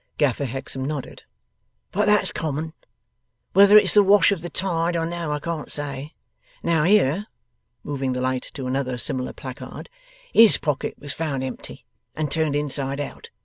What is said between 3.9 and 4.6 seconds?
the wash of the